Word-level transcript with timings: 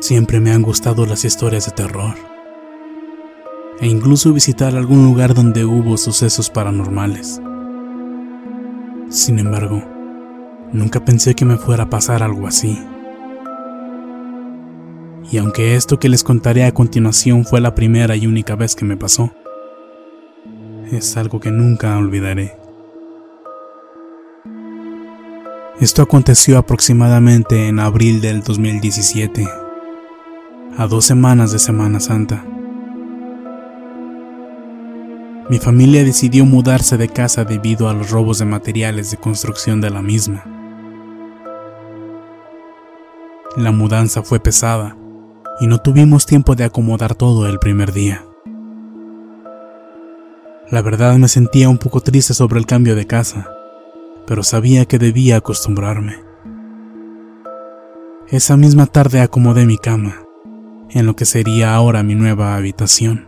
Siempre 0.00 0.40
me 0.40 0.52
han 0.52 0.62
gustado 0.62 1.06
las 1.06 1.24
historias 1.24 1.66
de 1.66 1.72
terror. 1.72 2.14
E 3.80 3.86
incluso 3.86 4.32
visitar 4.32 4.76
algún 4.76 5.04
lugar 5.04 5.34
donde 5.34 5.64
hubo 5.64 5.96
sucesos 5.96 6.50
paranormales. 6.50 7.40
Sin 9.08 9.38
embargo, 9.38 9.82
nunca 10.72 11.02
pensé 11.02 11.34
que 11.34 11.46
me 11.46 11.56
fuera 11.56 11.84
a 11.84 11.90
pasar 11.90 12.22
algo 12.22 12.46
así. 12.46 12.78
Y 15.30 15.38
aunque 15.38 15.76
esto 15.76 15.98
que 15.98 16.10
les 16.10 16.22
contaré 16.22 16.64
a 16.64 16.72
continuación 16.72 17.44
fue 17.46 17.60
la 17.60 17.74
primera 17.74 18.16
y 18.16 18.26
única 18.26 18.54
vez 18.54 18.76
que 18.76 18.84
me 18.84 18.98
pasó, 18.98 19.30
es 20.92 21.16
algo 21.16 21.40
que 21.40 21.50
nunca 21.50 21.96
olvidaré. 21.96 22.56
Esto 25.80 26.02
aconteció 26.02 26.58
aproximadamente 26.58 27.68
en 27.68 27.78
abril 27.78 28.20
del 28.20 28.42
2017, 28.42 29.48
a 30.76 30.86
dos 30.86 31.06
semanas 31.06 31.52
de 31.52 31.58
Semana 31.58 32.00
Santa. 32.00 32.44
Mi 35.50 35.58
familia 35.58 36.04
decidió 36.04 36.44
mudarse 36.44 36.98
de 36.98 37.08
casa 37.08 37.42
debido 37.44 37.88
a 37.88 37.94
los 37.94 38.10
robos 38.10 38.38
de 38.38 38.44
materiales 38.44 39.10
de 39.10 39.16
construcción 39.16 39.80
de 39.80 39.88
la 39.88 40.02
misma. 40.02 40.44
La 43.56 43.72
mudanza 43.72 44.22
fue 44.22 44.40
pesada 44.40 44.94
y 45.58 45.66
no 45.66 45.78
tuvimos 45.78 46.26
tiempo 46.26 46.54
de 46.54 46.64
acomodar 46.64 47.14
todo 47.14 47.48
el 47.48 47.58
primer 47.58 47.94
día. 47.94 48.26
La 50.70 50.82
verdad 50.82 51.16
me 51.16 51.28
sentía 51.28 51.70
un 51.70 51.78
poco 51.78 52.02
triste 52.02 52.34
sobre 52.34 52.58
el 52.58 52.66
cambio 52.66 52.94
de 52.94 53.06
casa, 53.06 53.48
pero 54.26 54.42
sabía 54.42 54.84
que 54.84 54.98
debía 54.98 55.38
acostumbrarme. 55.38 56.16
Esa 58.28 58.58
misma 58.58 58.84
tarde 58.84 59.22
acomodé 59.22 59.64
mi 59.64 59.78
cama, 59.78 60.24
en 60.90 61.06
lo 61.06 61.16
que 61.16 61.24
sería 61.24 61.74
ahora 61.74 62.02
mi 62.02 62.14
nueva 62.14 62.54
habitación 62.54 63.27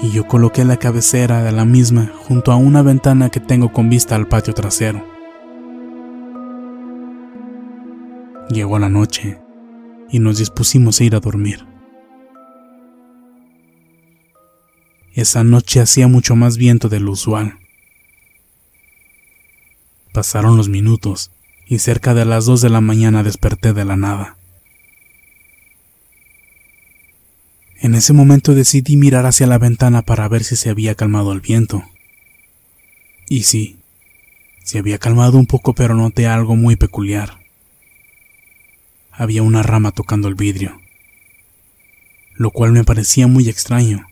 y 0.00 0.10
yo 0.10 0.26
coloqué 0.26 0.64
la 0.64 0.76
cabecera 0.76 1.42
de 1.42 1.52
la 1.52 1.64
misma 1.64 2.12
junto 2.26 2.52
a 2.52 2.56
una 2.56 2.82
ventana 2.82 3.30
que 3.30 3.40
tengo 3.40 3.72
con 3.72 3.90
vista 3.90 4.14
al 4.14 4.28
patio 4.28 4.54
trasero. 4.54 5.04
Llegó 8.50 8.78
la 8.78 8.88
noche 8.88 9.38
y 10.10 10.20
nos 10.20 10.38
dispusimos 10.38 11.00
a 11.00 11.04
ir 11.04 11.14
a 11.14 11.20
dormir. 11.20 11.66
Esa 15.12 15.42
noche 15.42 15.80
hacía 15.80 16.06
mucho 16.06 16.36
más 16.36 16.56
viento 16.56 16.88
de 16.88 17.00
lo 17.00 17.12
usual. 17.12 17.58
Pasaron 20.12 20.56
los 20.56 20.68
minutos 20.68 21.32
y 21.66 21.80
cerca 21.80 22.14
de 22.14 22.24
las 22.24 22.46
dos 22.46 22.60
de 22.62 22.70
la 22.70 22.80
mañana 22.80 23.22
desperté 23.22 23.72
de 23.72 23.84
la 23.84 23.96
nada. 23.96 24.37
En 27.80 27.94
ese 27.94 28.12
momento 28.12 28.56
decidí 28.56 28.96
mirar 28.96 29.24
hacia 29.24 29.46
la 29.46 29.58
ventana 29.58 30.02
para 30.02 30.26
ver 30.28 30.42
si 30.42 30.56
se 30.56 30.68
había 30.68 30.96
calmado 30.96 31.32
el 31.32 31.40
viento. 31.40 31.84
Y 33.28 33.44
sí, 33.44 33.78
se 34.64 34.78
había 34.78 34.98
calmado 34.98 35.38
un 35.38 35.46
poco 35.46 35.74
pero 35.74 35.94
noté 35.94 36.26
algo 36.26 36.56
muy 36.56 36.74
peculiar. 36.74 37.38
Había 39.12 39.44
una 39.44 39.62
rama 39.62 39.92
tocando 39.92 40.26
el 40.26 40.34
vidrio, 40.34 40.80
lo 42.34 42.50
cual 42.50 42.72
me 42.72 42.84
parecía 42.84 43.28
muy 43.28 43.48
extraño, 43.48 44.06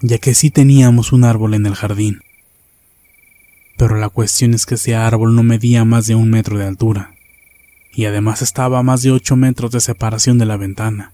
ya 0.00 0.18
que 0.18 0.34
sí 0.34 0.50
teníamos 0.50 1.12
un 1.12 1.24
árbol 1.24 1.54
en 1.54 1.66
el 1.66 1.74
jardín. 1.74 2.20
Pero 3.76 3.96
la 3.96 4.08
cuestión 4.08 4.54
es 4.54 4.66
que 4.66 4.74
ese 4.74 4.96
árbol 4.96 5.36
no 5.36 5.44
medía 5.44 5.84
más 5.84 6.08
de 6.08 6.16
un 6.16 6.30
metro 6.30 6.58
de 6.58 6.66
altura, 6.66 7.14
y 7.92 8.06
además 8.06 8.42
estaba 8.42 8.80
a 8.80 8.82
más 8.82 9.02
de 9.02 9.12
ocho 9.12 9.36
metros 9.36 9.70
de 9.70 9.80
separación 9.80 10.38
de 10.38 10.46
la 10.46 10.56
ventana. 10.56 11.12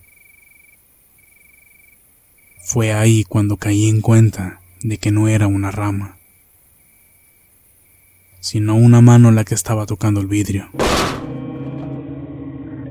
Fue 2.66 2.94
ahí 2.94 3.24
cuando 3.24 3.58
caí 3.58 3.90
en 3.90 4.00
cuenta 4.00 4.60
de 4.82 4.96
que 4.96 5.12
no 5.12 5.28
era 5.28 5.46
una 5.46 5.70
rama, 5.70 6.16
sino 8.40 8.74
una 8.74 9.02
mano 9.02 9.30
la 9.30 9.44
que 9.44 9.54
estaba 9.54 9.84
tocando 9.84 10.22
el 10.22 10.28
vidrio. 10.28 10.70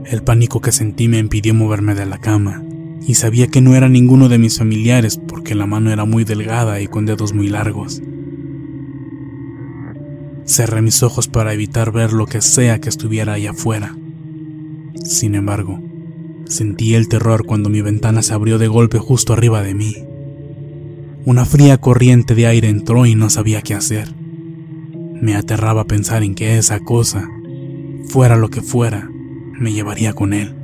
El 0.05 0.21
pánico 0.21 0.61
que 0.61 0.71
sentí 0.71 1.07
me 1.07 1.17
impidió 1.17 1.55
moverme 1.55 1.95
de 1.95 2.05
la 2.05 2.19
cama, 2.19 2.63
y 3.01 3.15
sabía 3.15 3.47
que 3.47 3.61
no 3.61 3.75
era 3.75 3.89
ninguno 3.89 4.29
de 4.29 4.37
mis 4.37 4.59
familiares 4.59 5.17
porque 5.17 5.55
la 5.55 5.65
mano 5.65 5.91
era 5.91 6.05
muy 6.05 6.23
delgada 6.23 6.79
y 6.79 6.87
con 6.87 7.07
dedos 7.07 7.33
muy 7.33 7.49
largos. 7.49 7.99
Cerré 10.45 10.83
mis 10.83 11.01
ojos 11.01 11.27
para 11.27 11.51
evitar 11.51 11.91
ver 11.91 12.13
lo 12.13 12.27
que 12.27 12.41
sea 12.41 12.79
que 12.79 12.89
estuviera 12.89 13.33
allá 13.33 13.51
afuera. 13.51 13.97
Sin 15.03 15.33
embargo, 15.33 15.81
Sentí 16.45 16.95
el 16.95 17.07
terror 17.07 17.45
cuando 17.45 17.69
mi 17.69 17.81
ventana 17.81 18.21
se 18.21 18.33
abrió 18.33 18.57
de 18.57 18.67
golpe 18.67 18.99
justo 18.99 19.33
arriba 19.33 19.61
de 19.63 19.73
mí. 19.73 19.95
Una 21.25 21.45
fría 21.45 21.77
corriente 21.77 22.35
de 22.35 22.47
aire 22.47 22.69
entró 22.69 23.05
y 23.05 23.15
no 23.15 23.29
sabía 23.29 23.61
qué 23.61 23.73
hacer. 23.73 24.13
Me 25.21 25.35
aterraba 25.35 25.85
pensar 25.85 26.21
en 26.23 26.35
que 26.35 26.57
esa 26.57 26.81
cosa, 26.81 27.29
fuera 28.07 28.35
lo 28.35 28.49
que 28.49 28.61
fuera, 28.61 29.09
me 29.57 29.71
llevaría 29.71 30.13
con 30.13 30.33
él. 30.33 30.55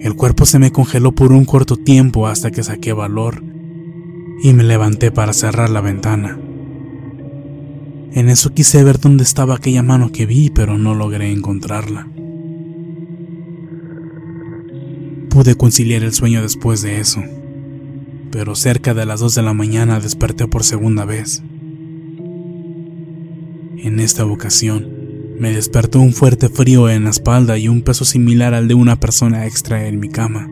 El 0.00 0.14
cuerpo 0.14 0.46
se 0.46 0.58
me 0.58 0.72
congeló 0.72 1.12
por 1.12 1.32
un 1.32 1.44
corto 1.44 1.76
tiempo 1.76 2.26
hasta 2.26 2.50
que 2.50 2.62
saqué 2.62 2.92
valor 2.92 3.42
y 4.42 4.52
me 4.52 4.62
levanté 4.62 5.10
para 5.10 5.32
cerrar 5.32 5.70
la 5.70 5.80
ventana. 5.80 6.38
En 8.12 8.28
eso 8.28 8.54
quise 8.54 8.82
ver 8.84 8.98
dónde 8.98 9.24
estaba 9.24 9.56
aquella 9.56 9.82
mano 9.82 10.10
que 10.10 10.24
vi, 10.24 10.50
pero 10.50 10.78
no 10.78 10.94
logré 10.94 11.30
encontrarla. 11.30 12.08
Pude 15.38 15.54
conciliar 15.54 16.02
el 16.02 16.12
sueño 16.12 16.42
después 16.42 16.82
de 16.82 16.98
eso, 16.98 17.22
pero 18.32 18.56
cerca 18.56 18.92
de 18.92 19.06
las 19.06 19.20
2 19.20 19.36
de 19.36 19.42
la 19.42 19.52
mañana 19.52 20.00
desperté 20.00 20.48
por 20.48 20.64
segunda 20.64 21.04
vez. 21.04 21.44
En 23.76 24.00
esta 24.00 24.26
ocasión, 24.26 24.88
me 25.38 25.52
despertó 25.52 26.00
un 26.00 26.12
fuerte 26.12 26.48
frío 26.48 26.90
en 26.90 27.04
la 27.04 27.10
espalda 27.10 27.56
y 27.56 27.68
un 27.68 27.82
peso 27.82 28.04
similar 28.04 28.52
al 28.52 28.66
de 28.66 28.74
una 28.74 28.98
persona 28.98 29.46
extra 29.46 29.86
en 29.86 30.00
mi 30.00 30.08
cama. 30.08 30.50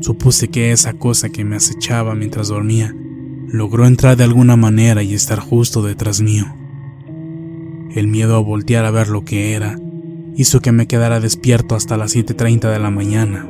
Supuse 0.00 0.46
que 0.46 0.70
esa 0.70 0.92
cosa 0.92 1.30
que 1.30 1.44
me 1.44 1.56
acechaba 1.56 2.14
mientras 2.14 2.46
dormía 2.46 2.94
logró 3.48 3.88
entrar 3.88 4.16
de 4.16 4.22
alguna 4.22 4.54
manera 4.54 5.02
y 5.02 5.14
estar 5.14 5.40
justo 5.40 5.82
detrás 5.82 6.20
mío. 6.20 6.46
El 7.92 8.06
miedo 8.06 8.36
a 8.36 8.38
voltear 8.38 8.84
a 8.84 8.92
ver 8.92 9.08
lo 9.08 9.24
que 9.24 9.54
era 9.54 9.76
hizo 10.38 10.60
que 10.60 10.70
me 10.70 10.86
quedara 10.86 11.18
despierto 11.18 11.74
hasta 11.74 11.96
las 11.96 12.14
7.30 12.14 12.70
de 12.70 12.78
la 12.78 12.92
mañana 12.92 13.44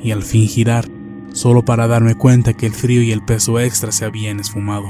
y 0.00 0.12
al 0.12 0.22
fin 0.22 0.46
girar, 0.46 0.88
solo 1.32 1.64
para 1.64 1.88
darme 1.88 2.14
cuenta 2.14 2.52
que 2.52 2.66
el 2.66 2.72
frío 2.72 3.02
y 3.02 3.10
el 3.10 3.20
peso 3.20 3.58
extra 3.58 3.90
se 3.90 4.04
habían 4.04 4.38
esfumado. 4.38 4.86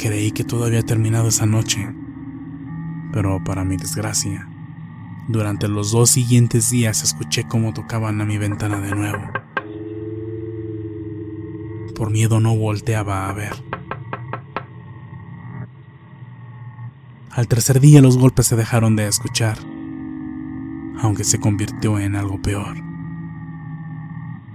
Creí 0.00 0.32
que 0.32 0.42
todo 0.42 0.64
había 0.64 0.82
terminado 0.82 1.28
esa 1.28 1.46
noche, 1.46 1.94
pero 3.12 3.44
para 3.44 3.64
mi 3.64 3.76
desgracia, 3.76 4.48
durante 5.28 5.68
los 5.68 5.92
dos 5.92 6.10
siguientes 6.10 6.70
días 6.70 7.04
escuché 7.04 7.46
cómo 7.46 7.72
tocaban 7.72 8.20
a 8.20 8.24
mi 8.24 8.36
ventana 8.36 8.80
de 8.80 8.90
nuevo. 8.96 9.30
Por 11.94 12.10
miedo 12.10 12.40
no 12.40 12.56
volteaba 12.56 13.28
a 13.28 13.32
ver. 13.32 13.65
Al 17.36 17.46
tercer 17.46 17.78
día 17.78 18.02
los 18.02 18.18
golpes 18.18 18.48
se 18.48 18.56
dejaron 18.56 18.96
de 18.96 19.06
escuchar, 19.06 19.58
aunque 21.00 21.22
se 21.22 21.38
convirtió 21.38 22.00
en 22.00 22.16
algo 22.16 22.42
peor. 22.42 22.76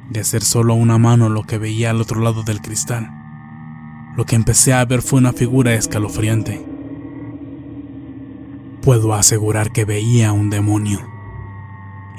De 0.09 0.19
hacer 0.19 0.43
solo 0.43 0.73
una 0.73 0.97
mano 0.97 1.29
lo 1.29 1.43
que 1.43 1.57
veía 1.57 1.91
al 1.91 2.01
otro 2.01 2.19
lado 2.19 2.43
del 2.43 2.59
cristal 2.59 3.21
lo 4.15 4.25
que 4.25 4.35
empecé 4.35 4.73
a 4.73 4.83
ver 4.83 5.01
fue 5.01 5.19
una 5.19 5.31
figura 5.31 5.73
escalofriante. 5.73 6.65
Puedo 8.81 9.13
asegurar 9.13 9.71
que 9.71 9.85
veía 9.85 10.33
un 10.33 10.49
demonio. 10.49 10.99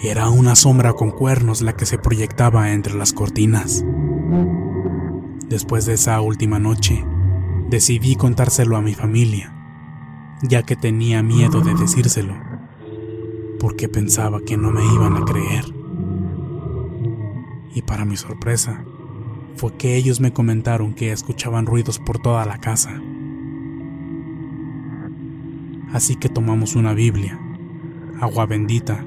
Era 0.02 0.30
una 0.30 0.56
sombra 0.56 0.94
con 0.94 1.10
cuernos 1.10 1.60
la 1.60 1.76
que 1.76 1.86
se 1.86 1.98
proyectaba 1.98 2.72
entre 2.72 2.94
las 2.94 3.12
cortinas. 3.12 3.84
Después 5.48 5.84
de 5.84 5.94
esa 5.94 6.20
última 6.22 6.58
noche, 6.58 7.04
decidí 7.68 8.16
contárselo 8.16 8.76
a 8.76 8.82
mi 8.82 8.94
familia, 8.94 9.54
ya 10.42 10.62
que 10.62 10.76
tenía 10.76 11.22
miedo 11.22 11.60
de 11.60 11.74
decírselo, 11.74 12.34
porque 13.60 13.88
pensaba 13.88 14.40
que 14.40 14.56
no 14.56 14.70
me 14.70 14.84
iban 14.94 15.16
a 15.16 15.24
creer. 15.24 15.64
Y 17.74 17.82
para 17.82 18.04
mi 18.04 18.16
sorpresa, 18.16 18.84
fue 19.54 19.76
que 19.76 19.96
ellos 19.96 20.20
me 20.20 20.32
comentaron 20.32 20.94
que 20.94 21.12
escuchaban 21.12 21.66
ruidos 21.66 21.98
por 21.98 22.18
toda 22.18 22.44
la 22.44 22.58
casa. 22.58 23.00
Así 25.92 26.16
que 26.16 26.28
tomamos 26.28 26.74
una 26.74 26.94
Biblia, 26.94 27.38
agua 28.20 28.46
bendita 28.46 29.04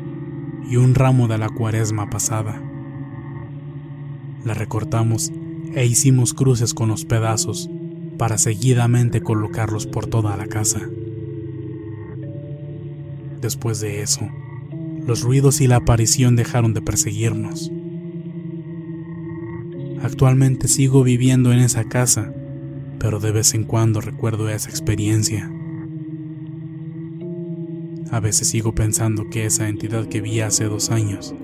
y 0.69 0.77
un 0.77 0.95
ramo 0.95 1.27
de 1.27 1.37
la 1.37 1.49
cuaresma 1.49 2.09
pasada. 2.09 2.61
La 4.43 4.53
recortamos 4.53 5.31
e 5.73 5.85
hicimos 5.85 6.33
cruces 6.33 6.73
con 6.73 6.89
los 6.89 7.05
pedazos 7.05 7.69
para 8.17 8.37
seguidamente 8.37 9.21
colocarlos 9.21 9.87
por 9.87 10.05
toda 10.05 10.37
la 10.37 10.47
casa. 10.47 10.81
Después 13.45 13.79
de 13.79 14.01
eso, 14.01 14.27
los 15.05 15.21
ruidos 15.21 15.61
y 15.61 15.67
la 15.67 15.75
aparición 15.75 16.35
dejaron 16.35 16.73
de 16.73 16.81
perseguirnos. 16.81 17.71
Actualmente 20.01 20.67
sigo 20.67 21.03
viviendo 21.03 21.53
en 21.53 21.59
esa 21.59 21.83
casa, 21.83 22.33
pero 22.97 23.19
de 23.19 23.31
vez 23.31 23.53
en 23.53 23.63
cuando 23.63 24.01
recuerdo 24.01 24.49
esa 24.49 24.71
experiencia. 24.71 25.51
A 28.09 28.19
veces 28.19 28.47
sigo 28.47 28.73
pensando 28.73 29.29
que 29.29 29.45
esa 29.45 29.69
entidad 29.69 30.07
que 30.07 30.21
vi 30.21 30.39
hace 30.39 30.63
dos 30.63 30.89
años 30.89 31.35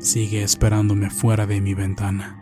sigue 0.00 0.42
esperándome 0.42 1.10
fuera 1.10 1.46
de 1.46 1.60
mi 1.60 1.74
ventana. 1.74 2.41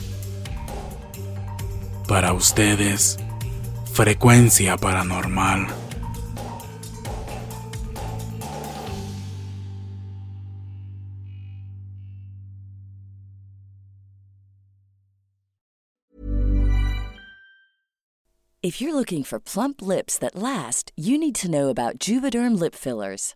Para 2.11 2.33
ustedes, 2.33 3.17
frecuencia 3.93 4.75
paranormal. 4.75 5.65
If 18.61 18.81
you're 18.81 18.93
looking 18.93 19.23
for 19.23 19.39
plump 19.39 19.81
lips 19.81 20.19
that 20.19 20.35
last, 20.35 20.91
you 20.97 21.17
need 21.17 21.35
to 21.35 21.49
know 21.49 21.69
about 21.69 21.97
Juvederm 21.97 22.59
lip 22.59 22.75
fillers. 22.75 23.35